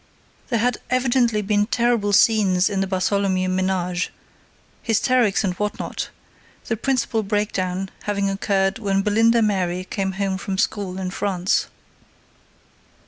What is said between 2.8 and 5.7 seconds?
the Bartholomew menage, hysterics and